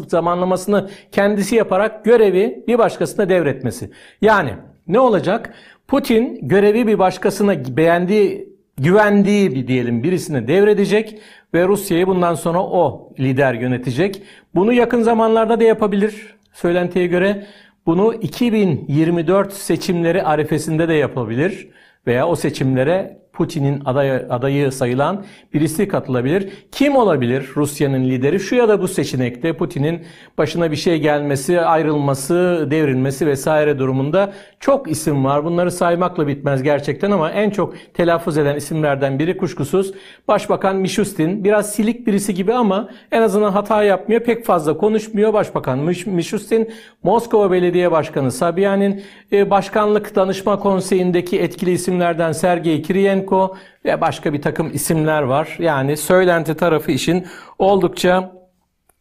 zamanlamasını 0.09 0.91
kendisi 1.13 1.57
yaparak 1.57 2.05
görevi 2.05 2.65
bir 2.69 2.79
başkasına 2.79 3.29
devretmesi. 3.29 3.91
Yani 4.23 4.51
ne 4.87 5.01
olacak? 5.01 5.55
Putin 5.89 6.49
görevi 6.49 6.87
bir 6.87 6.99
başkasına 6.99 7.77
beğendiği, 7.77 8.49
güvendiği 8.77 9.55
bir 9.55 9.69
diyelim 9.69 10.03
birisine 10.03 10.49
devredecek 10.49 11.19
ve 11.55 11.69
Rusya'yı 11.69 12.07
bundan 12.07 12.35
sonra 12.35 12.63
o 12.63 13.13
lider 13.19 13.55
yönetecek. 13.55 14.23
Bunu 14.55 14.73
yakın 14.73 15.03
zamanlarda 15.03 15.61
da 15.61 15.65
yapabilir 15.65 16.37
söylentiye 16.53 17.07
göre. 17.07 17.47
Bunu 17.87 18.15
2024 18.15 19.53
seçimleri 19.53 20.23
arifesinde 20.23 20.89
de 20.89 20.95
yapabilir 20.95 21.69
veya 22.07 22.29
o 22.29 22.37
seçimlere 22.37 23.19
Putin'in 23.33 23.83
adayı, 23.85 24.27
adayı 24.31 24.73
sayılan 24.73 25.25
birisi 25.55 25.89
katılabilir. 25.89 26.49
Kim 26.73 26.97
olabilir 26.97 27.51
Rusya'nın 27.57 28.05
lideri? 28.05 28.41
Şu 28.41 28.55
ya 28.55 28.69
da 28.69 28.83
bu 28.83 28.89
seçenekte 28.89 29.53
Putin'in 29.53 30.03
başına 30.39 30.71
bir 30.71 30.77
şey 30.77 30.99
gelmesi, 30.99 31.61
ayrılması, 31.61 32.69
devrilmesi 32.71 33.27
vesaire 33.27 33.79
durumunda 33.79 34.33
çok 34.61 34.91
isim 34.91 35.25
var. 35.25 35.45
Bunları 35.45 35.71
saymakla 35.71 36.27
bitmez 36.27 36.63
gerçekten 36.63 37.11
ama 37.11 37.31
en 37.31 37.51
çok 37.51 37.75
telaffuz 37.95 38.39
eden 38.39 38.57
isimlerden 38.57 39.19
biri 39.19 39.37
kuşkusuz 39.37 39.93
Başbakan 40.29 40.77
Mishustin. 40.77 41.45
Biraz 41.45 41.73
silik 41.73 42.07
birisi 42.07 42.35
gibi 42.35 42.55
ama 42.55 42.89
en 43.13 43.23
azından 43.23 43.53
hata 43.53 43.83
yapmıyor. 43.83 44.21
Pek 44.21 44.45
fazla 44.45 44.77
konuşmuyor. 44.77 45.33
Başbakan 45.33 45.79
Mishustin, 46.07 46.71
Moskova 47.03 47.53
Belediye 47.53 47.93
Başkanı 47.93 48.33
Sabyanin, 48.33 49.03
e, 49.33 49.51
Başkanlık 49.51 50.17
Danışma 50.17 50.59
Konseyi'ndeki 50.59 51.41
etkili 51.41 51.71
isimlerden 51.71 52.33
Sergey 52.33 52.83
Kiriyenko, 52.83 53.30
Lukashenko 53.31 53.57
ve 53.85 54.01
başka 54.01 54.33
bir 54.33 54.43
takım 54.43 54.71
isimler 54.75 55.23
var. 55.23 55.57
Yani 55.59 55.97
söylenti 55.97 56.55
tarafı 56.55 56.93
işin 56.93 57.27
oldukça 57.59 58.33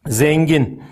zengin. 0.06 0.82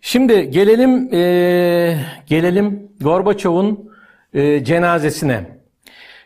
Şimdi 0.00 0.50
gelelim 0.50 1.14
e, 1.14 1.96
gelelim 2.26 2.88
Gorbaçov'un 3.00 3.90
e, 4.34 4.64
cenazesine. 4.64 5.62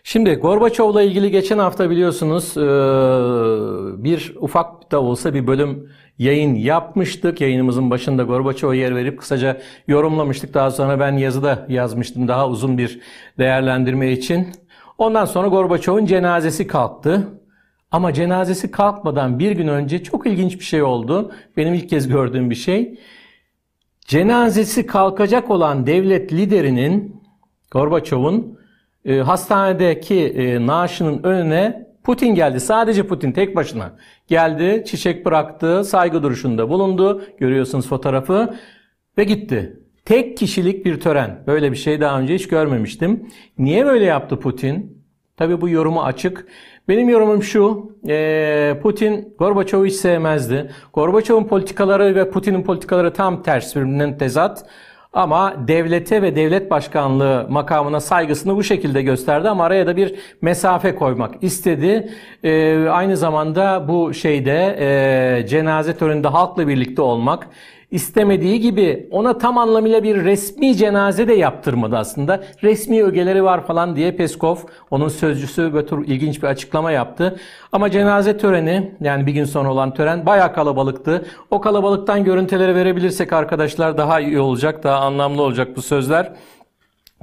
Şimdi 0.04 0.34
Gorbaçov'la 0.34 1.02
ilgili 1.02 1.30
geçen 1.30 1.58
hafta 1.58 1.90
biliyorsunuz 1.90 2.56
e, 2.56 2.66
bir 4.04 4.34
ufak 4.40 4.92
da 4.92 5.02
olsa 5.02 5.34
bir 5.34 5.46
bölüm 5.46 5.90
yayın 6.18 6.54
yapmıştık. 6.54 7.40
Yayınımızın 7.40 7.90
başında 7.90 8.22
Gorbaçov'a 8.22 8.74
yer 8.74 8.96
verip 8.96 9.18
kısaca 9.18 9.60
yorumlamıştık. 9.88 10.54
Daha 10.54 10.70
sonra 10.70 11.00
ben 11.00 11.12
yazıda 11.12 11.66
yazmıştım 11.68 12.28
daha 12.28 12.48
uzun 12.48 12.78
bir 12.78 13.00
değerlendirme 13.38 14.12
için. 14.12 14.48
Ondan 14.98 15.24
sonra 15.24 15.48
Gorbaçov'un 15.48 16.06
cenazesi 16.06 16.66
kalktı. 16.66 17.28
Ama 17.90 18.12
cenazesi 18.12 18.70
kalkmadan 18.70 19.38
bir 19.38 19.52
gün 19.52 19.68
önce 19.68 20.02
çok 20.02 20.26
ilginç 20.26 20.58
bir 20.58 20.64
şey 20.64 20.82
oldu. 20.82 21.32
Benim 21.56 21.74
ilk 21.74 21.88
kez 21.88 22.08
gördüğüm 22.08 22.50
bir 22.50 22.54
şey. 22.54 23.00
Cenazesi 24.00 24.86
kalkacak 24.86 25.50
olan 25.50 25.86
devlet 25.86 26.32
liderinin 26.32 27.22
Gorbaçov'un 27.70 28.58
e, 29.04 29.18
hastanedeki 29.18 30.26
e, 30.26 30.66
naaşının 30.66 31.22
önüne 31.22 31.86
Putin 32.04 32.34
geldi. 32.34 32.60
Sadece 32.60 33.06
Putin 33.06 33.32
tek 33.32 33.56
başına 33.56 33.92
geldi. 34.28 34.84
Çiçek 34.86 35.26
bıraktı. 35.26 35.84
Saygı 35.84 36.22
duruşunda 36.22 36.68
bulundu. 36.68 37.24
Görüyorsunuz 37.38 37.88
fotoğrafı. 37.88 38.54
Ve 39.18 39.24
gitti. 39.24 39.80
Tek 40.06 40.36
kişilik 40.36 40.84
bir 40.84 41.00
tören. 41.00 41.42
Böyle 41.46 41.72
bir 41.72 41.76
şey 41.76 42.00
daha 42.00 42.20
önce 42.20 42.34
hiç 42.34 42.48
görmemiştim. 42.48 43.28
Niye 43.58 43.86
böyle 43.86 44.04
yaptı 44.04 44.40
Putin? 44.40 45.02
Tabii 45.36 45.60
bu 45.60 45.68
yorumu 45.68 46.02
açık. 46.02 46.46
Benim 46.88 47.08
yorumum 47.08 47.42
şu, 47.42 47.92
Putin 48.82 49.34
Gorbaçov'u 49.38 49.86
hiç 49.86 49.94
sevmezdi. 49.94 50.70
Gorbaçov'un 50.92 51.44
politikaları 51.44 52.14
ve 52.14 52.30
Putin'in 52.30 52.62
politikaları 52.62 53.12
tam 53.12 53.42
ters 53.42 53.76
birbirinden 53.76 54.18
tezat. 54.18 54.66
Ama 55.12 55.68
devlete 55.68 56.22
ve 56.22 56.36
devlet 56.36 56.70
başkanlığı 56.70 57.46
makamına 57.50 58.00
saygısını 58.00 58.56
bu 58.56 58.62
şekilde 58.62 59.02
gösterdi 59.02 59.48
ama 59.48 59.64
araya 59.64 59.86
da 59.86 59.96
bir 59.96 60.14
mesafe 60.42 60.94
koymak 60.94 61.34
istedi. 61.42 62.10
Ee, 62.44 62.86
aynı 62.88 63.16
zamanda 63.16 63.88
bu 63.88 64.14
şeyde 64.14 64.76
e, 64.80 65.46
cenaze 65.46 65.96
töreninde 65.96 66.28
halkla 66.28 66.68
birlikte 66.68 67.02
olmak, 67.02 67.48
istemediği 67.90 68.60
gibi 68.60 69.08
ona 69.10 69.38
tam 69.38 69.58
anlamıyla 69.58 70.02
bir 70.02 70.24
resmi 70.24 70.76
cenaze 70.76 71.28
de 71.28 71.34
yaptırmadı 71.34 71.96
aslında. 71.96 72.44
Resmi 72.62 73.04
ögeleri 73.04 73.44
var 73.44 73.66
falan 73.66 73.96
diye 73.96 74.12
Peskov, 74.12 74.56
onun 74.90 75.08
sözcüsü 75.08 75.72
Götür 75.72 76.06
ilginç 76.06 76.42
bir 76.42 76.48
açıklama 76.48 76.90
yaptı. 76.90 77.40
Ama 77.72 77.90
cenaze 77.90 78.38
töreni 78.38 78.92
yani 79.00 79.26
bir 79.26 79.32
gün 79.32 79.44
sonra 79.44 79.72
olan 79.72 79.94
tören 79.94 80.26
bayağı 80.26 80.54
kalabalıktı. 80.54 81.26
O 81.50 81.60
kalabalıktan 81.60 82.24
görüntüleri 82.24 82.74
verebilirsek 82.74 83.32
arkadaşlar 83.32 83.98
daha 83.98 84.20
iyi 84.20 84.40
olacak, 84.40 84.84
daha 84.84 84.96
anlamlı 84.96 85.42
olacak 85.42 85.76
bu 85.76 85.82
sözler. 85.82 86.32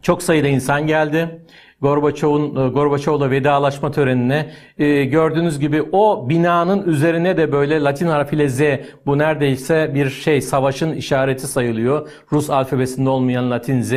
Çok 0.02 0.24
sayıda 0.24 0.48
insan 0.48 0.88
geldi. 0.88 1.46
Gorbaçov'un 1.84 2.56
e, 2.56 2.70
Gorbaçov'la 2.70 3.32
vedalaşma 3.32 3.92
törenine 3.92 4.52
e, 4.78 5.04
gördüğünüz 5.04 5.60
gibi 5.60 5.84
o 5.92 6.30
binanın 6.30 6.84
üzerine 6.84 7.38
de 7.38 7.52
böyle 7.52 7.84
Latin 7.84 8.08
harfiyle 8.08 8.50
Z 8.50 8.62
bu 9.06 9.18
neredeyse 9.18 9.92
bir 9.96 10.10
şey 10.10 10.42
savaşın 10.42 10.94
işareti 10.94 11.48
sayılıyor. 11.48 12.10
Rus 12.32 12.50
alfabesinde 12.50 13.10
olmayan 13.10 13.52
Latin 13.52 13.82
Z. 13.82 13.94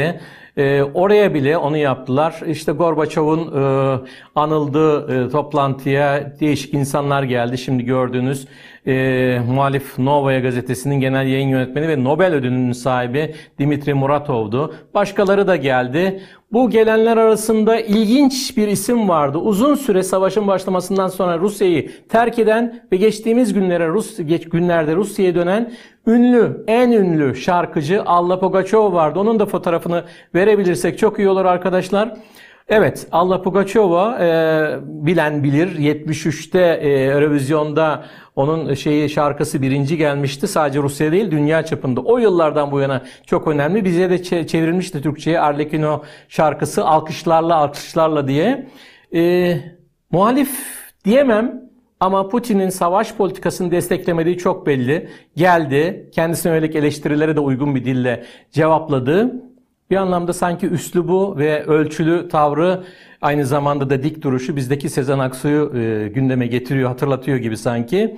E, 0.56 0.82
oraya 0.94 1.34
bile 1.34 1.56
onu 1.56 1.76
yaptılar. 1.76 2.40
İşte 2.46 2.72
Gorbaçov'un 2.72 3.62
e, 3.62 3.98
anıldığı 4.34 5.26
e, 5.26 5.28
toplantıya 5.28 6.32
değişik 6.40 6.74
insanlar 6.74 7.22
geldi. 7.22 7.58
Şimdi 7.58 7.84
gördüğünüz 7.84 8.46
e, 8.86 9.38
muhalif 9.48 9.98
Novaya 9.98 10.40
gazetesinin 10.40 11.00
genel 11.00 11.26
yayın 11.26 11.48
yönetmeni 11.48 11.88
ve 11.88 12.04
Nobel 12.04 12.34
ödülünün 12.34 12.72
sahibi 12.72 13.34
Dimitri 13.58 13.94
Muratov'du. 13.94 14.74
Başkaları 14.94 15.46
da 15.46 15.56
geldi. 15.56 16.22
Bu 16.52 16.70
gelenler 16.70 17.16
arasında 17.16 17.80
ilginç 17.80 18.56
bir 18.56 18.68
isim 18.68 19.08
vardı. 19.08 19.38
Uzun 19.38 19.74
süre 19.74 20.02
savaşın 20.02 20.46
başlamasından 20.46 21.08
sonra 21.08 21.38
Rusya'yı 21.38 21.90
terk 22.08 22.38
eden 22.38 22.80
ve 22.92 22.96
geçtiğimiz 22.96 23.54
günlere 23.54 23.88
Rus 23.88 24.16
geç 24.16 24.48
günlerde 24.48 24.96
Rusya'ya 24.96 25.34
dönen 25.34 25.72
ünlü, 26.06 26.64
en 26.66 26.90
ünlü 26.90 27.36
şarkıcı 27.36 28.02
Alla 28.06 28.40
Pugacheva 28.40 28.92
vardı. 28.92 29.18
Onun 29.18 29.38
da 29.38 29.46
fotoğrafını 29.46 30.04
verebilirsek 30.34 30.98
çok 30.98 31.18
iyi 31.18 31.28
olur 31.28 31.44
arkadaşlar. 31.44 32.16
Evet, 32.68 33.06
Alla 33.12 33.42
Pugacheva 33.42 34.18
e, 34.20 34.28
bilen 34.84 35.42
bilir. 35.42 35.78
73'te 35.78 36.60
e, 36.60 36.88
Eurovizyon'da 36.90 38.04
onun 38.36 38.74
şeyi 38.74 39.10
şarkısı 39.10 39.62
birinci 39.62 39.96
gelmişti. 39.96 40.48
Sadece 40.48 40.82
Rusya 40.82 41.12
değil, 41.12 41.30
dünya 41.30 41.64
çapında. 41.64 42.00
O 42.00 42.18
yıllardan 42.18 42.72
bu 42.72 42.80
yana 42.80 43.02
çok 43.26 43.48
önemli. 43.48 43.84
Bize 43.84 44.10
de 44.10 44.46
çevrilmişti 44.46 45.02
Türkçe'ye 45.02 45.40
Arlecchino 45.40 46.02
şarkısı 46.28 46.84
alkışlarla 46.84 47.56
alkışlarla 47.56 48.28
diye. 48.28 48.68
E, 49.14 49.54
muhalif 50.10 50.50
diyemem 51.04 51.62
ama 52.00 52.28
Putin'in 52.28 52.68
savaş 52.68 53.14
politikasını 53.14 53.70
desteklemediği 53.70 54.38
çok 54.38 54.66
belli. 54.66 55.08
Geldi, 55.36 56.10
kendisine 56.12 56.52
yönelik 56.52 56.76
eleştirilere 56.76 57.36
de 57.36 57.40
uygun 57.40 57.74
bir 57.74 57.84
dille 57.84 58.24
cevapladı. 58.52 59.45
Bir 59.90 59.96
anlamda 59.96 60.32
sanki 60.32 60.66
üslubu 60.66 61.38
ve 61.38 61.64
ölçülü 61.64 62.28
tavrı 62.28 62.84
aynı 63.20 63.46
zamanda 63.46 63.90
da 63.90 64.02
dik 64.02 64.22
duruşu 64.22 64.56
bizdeki 64.56 64.90
Sezen 64.90 65.18
Aksu'yu 65.18 65.72
e, 65.76 66.08
gündeme 66.08 66.46
getiriyor, 66.46 66.88
hatırlatıyor 66.88 67.36
gibi 67.36 67.56
sanki. 67.56 68.16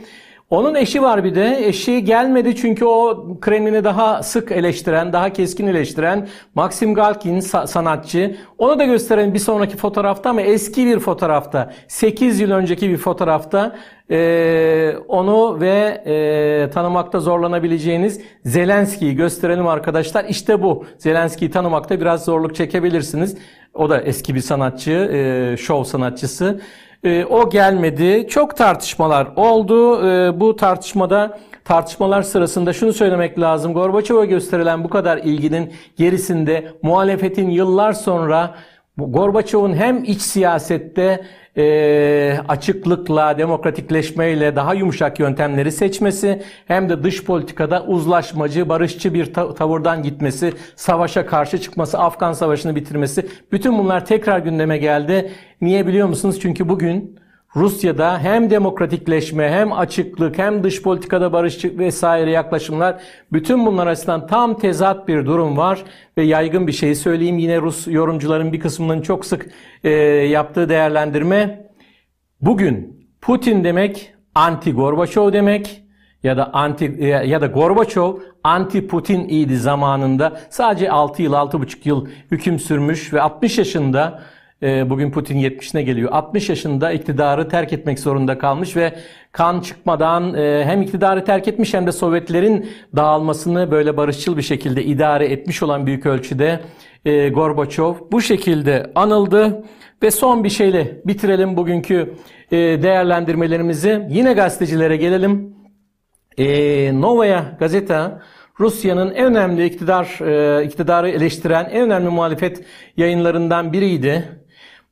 Onun 0.50 0.74
eşi 0.74 1.02
var 1.02 1.24
bir 1.24 1.34
de. 1.34 1.66
Eşi 1.66 2.04
gelmedi 2.04 2.56
çünkü 2.56 2.84
o 2.84 3.26
Kremlin'i 3.40 3.84
daha 3.84 4.22
sık 4.22 4.52
eleştiren, 4.52 5.12
daha 5.12 5.32
keskin 5.32 5.66
eleştiren 5.66 6.28
Maxim 6.54 6.94
Galkin 6.94 7.40
sanatçı. 7.40 8.36
Onu 8.58 8.78
da 8.78 8.84
gösteren 8.84 9.34
bir 9.34 9.38
sonraki 9.38 9.76
fotoğrafta 9.76 10.30
ama 10.30 10.40
eski 10.40 10.86
bir 10.86 10.98
fotoğrafta. 10.98 11.72
8 11.88 12.40
yıl 12.40 12.50
önceki 12.50 12.90
bir 12.90 12.96
fotoğrafta 12.96 13.76
onu 15.08 15.60
ve 15.60 16.70
tanımakta 16.74 17.20
zorlanabileceğiniz 17.20 18.20
Zelenski'yi 18.44 19.16
gösterelim 19.16 19.66
arkadaşlar. 19.66 20.24
İşte 20.24 20.62
bu. 20.62 20.84
Zelenski'yi 20.98 21.50
tanımakta 21.50 22.00
biraz 22.00 22.24
zorluk 22.24 22.54
çekebilirsiniz. 22.54 23.36
O 23.74 23.90
da 23.90 24.00
eski 24.00 24.34
bir 24.34 24.40
sanatçı, 24.40 24.90
e, 24.92 25.56
şov 25.56 25.84
sanatçısı. 25.84 26.60
E, 27.04 27.24
o 27.24 27.50
gelmedi. 27.50 28.26
Çok 28.28 28.56
tartışmalar 28.56 29.28
oldu. 29.36 30.08
E, 30.08 30.40
bu 30.40 30.56
tartışmada 30.56 31.38
tartışmalar 31.64 32.22
sırasında 32.22 32.72
şunu 32.72 32.92
söylemek 32.92 33.40
lazım. 33.40 33.74
Gorbaçov'a 33.74 34.24
gösterilen 34.24 34.84
bu 34.84 34.88
kadar 34.88 35.18
ilginin 35.18 35.72
gerisinde 35.96 36.72
muhalefetin 36.82 37.50
yıllar 37.50 37.92
sonra 37.92 38.54
Gorbaçov'un 38.96 39.72
hem 39.72 40.04
iç 40.04 40.22
siyasette 40.22 41.24
e, 41.58 42.38
açıklıkla, 42.48 43.38
demokratikleşmeyle 43.38 44.56
daha 44.56 44.74
yumuşak 44.74 45.20
yöntemleri 45.20 45.72
seçmesi 45.72 46.42
hem 46.66 46.88
de 46.88 47.02
dış 47.02 47.24
politikada 47.24 47.84
uzlaşmacı, 47.84 48.68
barışçı 48.68 49.14
bir 49.14 49.34
tavırdan 49.34 50.02
gitmesi, 50.02 50.52
savaşa 50.76 51.26
karşı 51.26 51.58
çıkması, 51.58 51.98
Afgan 51.98 52.32
Savaşı'nı 52.32 52.76
bitirmesi 52.76 53.26
bütün 53.52 53.78
bunlar 53.78 54.06
tekrar 54.06 54.38
gündeme 54.38 54.78
geldi. 54.78 55.32
Niye 55.60 55.86
biliyor 55.86 56.08
musunuz? 56.08 56.38
Çünkü 56.42 56.68
bugün 56.68 57.18
Rusya'da 57.58 58.18
hem 58.18 58.50
demokratikleşme 58.50 59.50
hem 59.50 59.72
açıklık 59.72 60.38
hem 60.38 60.64
dış 60.64 60.82
politikada 60.82 61.32
barışçılık 61.32 61.78
vesaire 61.78 62.30
yaklaşımlar 62.30 63.00
bütün 63.32 63.66
bunlar 63.66 63.86
açısından 63.86 64.26
tam 64.26 64.58
tezat 64.58 65.08
bir 65.08 65.26
durum 65.26 65.56
var. 65.56 65.84
Ve 66.16 66.22
yaygın 66.22 66.66
bir 66.66 66.72
şey 66.72 66.94
söyleyeyim 66.94 67.38
yine 67.38 67.60
Rus 67.60 67.88
yorumcuların 67.88 68.52
bir 68.52 68.60
kısmının 68.60 69.02
çok 69.02 69.26
sık 69.26 69.46
e, 69.84 69.90
yaptığı 69.90 70.68
değerlendirme. 70.68 71.70
Bugün 72.40 73.06
Putin 73.20 73.64
demek 73.64 74.14
anti 74.34 74.72
Gorbaçov 74.72 75.32
demek 75.32 75.82
ya 76.22 76.36
da 76.36 76.54
anti 76.54 76.84
ya 77.26 77.40
da 77.40 77.46
Gorbaçov 77.46 78.16
anti 78.44 78.86
Putin 78.86 79.28
idi 79.28 79.56
zamanında. 79.56 80.40
Sadece 80.50 80.90
6 80.90 81.22
yıl 81.22 81.32
6,5 81.32 81.76
yıl 81.84 82.06
hüküm 82.30 82.58
sürmüş 82.58 83.12
ve 83.12 83.22
60 83.22 83.58
yaşında 83.58 84.22
bugün 84.62 85.10
Putin 85.10 85.38
70'ine 85.38 85.80
geliyor. 85.80 86.12
60 86.12 86.48
yaşında 86.48 86.92
iktidarı 86.92 87.48
terk 87.48 87.72
etmek 87.72 87.98
zorunda 87.98 88.38
kalmış 88.38 88.76
ve 88.76 88.94
kan 89.32 89.60
çıkmadan 89.60 90.34
e, 90.34 90.64
hem 90.64 90.82
iktidarı 90.82 91.24
terk 91.24 91.48
etmiş 91.48 91.74
hem 91.74 91.86
de 91.86 91.92
Sovyetlerin 91.92 92.70
dağılmasını 92.96 93.70
böyle 93.70 93.96
barışçıl 93.96 94.36
bir 94.36 94.42
şekilde 94.42 94.84
idare 94.84 95.26
etmiş 95.26 95.62
olan 95.62 95.86
büyük 95.86 96.06
ölçüde 96.06 96.60
e, 97.04 97.28
Gorbaçov 97.28 97.94
bu 98.12 98.20
şekilde 98.20 98.90
anıldı. 98.94 99.64
Ve 100.02 100.10
son 100.10 100.44
bir 100.44 100.50
şeyle 100.50 101.00
bitirelim 101.04 101.56
bugünkü 101.56 102.14
e, 102.52 102.56
değerlendirmelerimizi. 102.56 104.06
Yine 104.10 104.32
gazetecilere 104.32 104.96
gelelim. 104.96 105.58
Novaya 107.00 107.56
gazete 107.58 108.00
Rusya'nın 108.60 109.14
en 109.14 109.24
önemli 109.24 109.64
iktidar 109.64 110.04
iktidarı 110.64 111.08
eleştiren 111.10 111.68
en 111.72 111.82
önemli 111.82 112.08
muhalefet 112.08 112.64
yayınlarından 112.96 113.72
biriydi. 113.72 114.24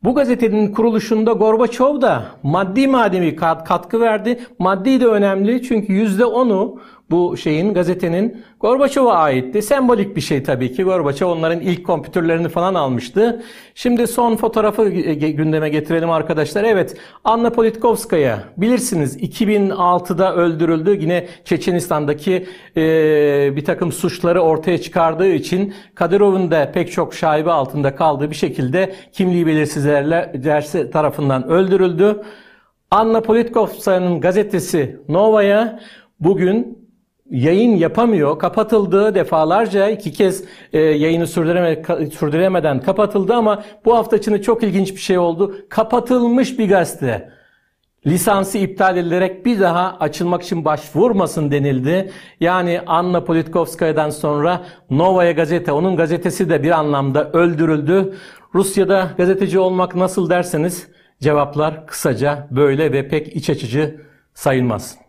Bu 0.04 0.14
gazetenin 0.14 0.72
kuruluşunda 0.72 1.32
Gorbaçov 1.32 2.00
da 2.00 2.26
maddi 2.42 2.88
mademi 2.88 3.36
katkı 3.36 4.00
verdi. 4.00 4.40
Maddi 4.58 5.00
de 5.00 5.06
önemli 5.06 5.62
çünkü 5.62 5.92
%10'u 5.92 6.80
bu 7.10 7.36
şeyin 7.36 7.74
gazetenin 7.74 8.44
Gorbaçov'a 8.60 9.14
aitti. 9.14 9.62
Sembolik 9.62 10.16
bir 10.16 10.20
şey 10.20 10.42
tabii 10.42 10.72
ki. 10.72 10.82
Gorbaçov 10.82 11.30
onların 11.30 11.60
ilk 11.60 11.86
kompütürlerini 11.86 12.48
falan 12.48 12.74
almıştı. 12.74 13.42
Şimdi 13.74 14.06
son 14.06 14.36
fotoğrafı 14.36 14.88
gündeme 14.88 15.68
getirelim 15.68 16.10
arkadaşlar. 16.10 16.64
Evet 16.64 16.96
Anna 17.24 17.50
Politkovskaya 17.50 18.38
bilirsiniz 18.56 19.16
2006'da 19.16 20.34
öldürüldü. 20.34 20.96
Yine 21.00 21.26
Çeçenistan'daki 21.44 22.46
e, 22.76 22.82
bir 23.56 23.64
takım 23.64 23.92
suçları 23.92 24.40
ortaya 24.40 24.80
çıkardığı 24.80 25.28
için 25.28 25.74
Kadirov'un 25.94 26.50
da 26.50 26.72
pek 26.72 26.92
çok 26.92 27.14
şaibe 27.14 27.50
altında 27.50 27.94
kaldığı 27.94 28.30
bir 28.30 28.36
şekilde 28.36 28.94
kimliği 29.12 29.46
belirsizlerle 29.46 30.32
tarafından 30.92 31.48
öldürüldü. 31.48 32.22
Anna 32.90 33.20
Politkovskaya'nın 33.20 34.20
gazetesi 34.20 35.00
Nova'ya 35.08 35.80
bugün 36.20 36.85
yayın 37.30 37.76
yapamıyor. 37.76 38.38
Kapatıldı 38.38 39.14
defalarca 39.14 39.88
iki 39.88 40.12
kez 40.12 40.44
e, 40.72 40.78
yayını 40.78 41.26
sürdüreme, 41.26 41.82
sürdüremeden 42.10 42.80
kapatıldı 42.80 43.34
ama 43.34 43.64
bu 43.84 43.96
hafta 43.96 44.16
içinde 44.16 44.42
çok 44.42 44.62
ilginç 44.62 44.92
bir 44.92 45.00
şey 45.00 45.18
oldu. 45.18 45.56
Kapatılmış 45.68 46.58
bir 46.58 46.68
gazete 46.68 47.36
lisansı 48.06 48.58
iptal 48.58 48.96
edilerek 48.96 49.46
bir 49.46 49.60
daha 49.60 49.96
açılmak 50.00 50.42
için 50.42 50.64
başvurmasın 50.64 51.50
denildi. 51.50 52.10
Yani 52.40 52.80
Anna 52.86 53.24
Politkovskaya'dan 53.24 54.10
sonra 54.10 54.64
Novaya 54.90 55.32
gazete, 55.32 55.72
onun 55.72 55.96
gazetesi 55.96 56.50
de 56.50 56.62
bir 56.62 56.70
anlamda 56.70 57.32
öldürüldü. 57.32 58.14
Rusya'da 58.54 59.10
gazeteci 59.16 59.58
olmak 59.58 59.94
nasıl 59.94 60.30
derseniz 60.30 60.88
cevaplar 61.20 61.86
kısaca 61.86 62.48
böyle 62.50 62.92
ve 62.92 63.08
pek 63.08 63.36
iç 63.36 63.50
açıcı 63.50 64.00
sayılmaz. 64.34 65.05